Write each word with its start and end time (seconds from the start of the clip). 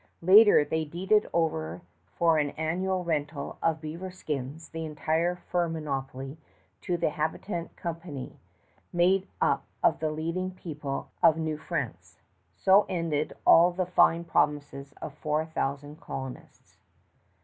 Later 0.23 0.65
they 0.65 0.83
deeded 0.83 1.29
over 1.31 1.83
for 2.17 2.39
an 2.39 2.49
annual 2.57 3.03
rental 3.03 3.59
of 3.61 3.81
beaver 3.81 4.09
skins 4.09 4.69
the 4.69 4.83
entire 4.83 5.35
fur 5.35 5.69
monopoly 5.69 6.39
to 6.81 6.97
the 6.97 7.11
Habitant 7.11 7.75
Company, 7.75 8.39
made 8.91 9.27
up 9.39 9.63
of 9.83 9.99
the 9.99 10.09
leading 10.09 10.55
people 10.55 11.11
of 11.21 11.37
New 11.37 11.59
France. 11.59 12.17
So 12.55 12.87
ended 12.89 13.33
all 13.45 13.69
the 13.71 13.85
fine 13.85 14.23
promises 14.23 14.91
of 15.03 15.13
four 15.13 15.45
thousand 15.45 16.01
colonists. 16.01 16.77